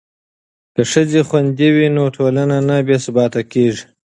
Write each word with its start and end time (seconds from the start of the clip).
که 0.73 0.81
ښځې 0.91 1.21
خوندي 1.27 1.69
وي 1.75 1.87
نو 1.95 2.03
ټولنه 2.15 2.57
نه 2.69 2.77
بې 2.87 2.97
ثباته 3.03 3.41
کیږي. 3.51 3.83